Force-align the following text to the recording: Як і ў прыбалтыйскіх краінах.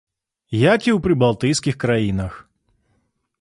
Як 0.61 0.81
і 0.87 0.91
ў 0.93 0.95
прыбалтыйскіх 1.05 1.75
краінах. 1.85 2.33